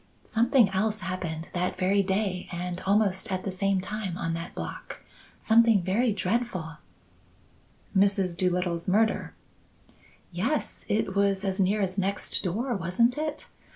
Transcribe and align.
Something 0.23 0.67
else 0.69 1.01
happened 1.01 1.49
that 1.53 1.77
very 1.77 2.01
day 2.01 2.49
and 2.51 2.81
almost 2.87 3.31
at 3.31 3.43
the 3.43 3.51
same 3.51 3.79
time 3.79 4.17
on 4.17 4.33
that 4.33 4.55
block. 4.55 5.01
Something 5.41 5.83
very 5.83 6.11
dreadful" 6.11 6.77
"Mrs. 7.95 8.35
Doolittle's 8.35 8.87
murder?" 8.87 9.35
"Yes. 10.31 10.85
It 10.89 11.15
was 11.15 11.45
as 11.45 11.59
near 11.59 11.81
as 11.83 11.99
next 11.99 12.41
door, 12.41 12.73
wasn't 12.75 13.15
it? 13.15 13.47